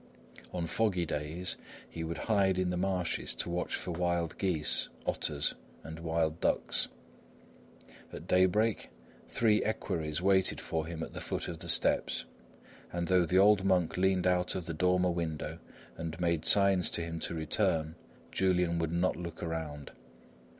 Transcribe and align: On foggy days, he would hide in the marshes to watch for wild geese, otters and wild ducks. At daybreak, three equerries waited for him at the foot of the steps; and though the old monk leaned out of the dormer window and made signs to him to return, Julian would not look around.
On 0.51 0.65
foggy 0.65 1.05
days, 1.05 1.57
he 1.87 2.03
would 2.03 2.17
hide 2.17 2.57
in 2.57 2.71
the 2.71 2.75
marshes 2.75 3.35
to 3.35 3.51
watch 3.51 3.75
for 3.75 3.91
wild 3.91 4.35
geese, 4.39 4.89
otters 5.05 5.53
and 5.83 5.99
wild 5.99 6.39
ducks. 6.41 6.87
At 8.11 8.25
daybreak, 8.25 8.89
three 9.27 9.63
equerries 9.63 10.19
waited 10.19 10.59
for 10.59 10.87
him 10.87 11.03
at 11.03 11.13
the 11.13 11.21
foot 11.21 11.47
of 11.47 11.59
the 11.59 11.69
steps; 11.69 12.25
and 12.91 13.09
though 13.09 13.27
the 13.27 13.37
old 13.37 13.63
monk 13.63 13.95
leaned 13.95 14.25
out 14.25 14.55
of 14.55 14.65
the 14.65 14.73
dormer 14.73 15.11
window 15.11 15.59
and 15.97 16.19
made 16.19 16.45
signs 16.45 16.89
to 16.89 17.01
him 17.01 17.19
to 17.19 17.35
return, 17.35 17.93
Julian 18.31 18.79
would 18.79 18.91
not 18.91 19.15
look 19.15 19.43
around. 19.43 19.91